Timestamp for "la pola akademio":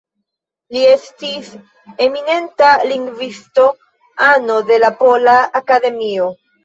4.85-6.33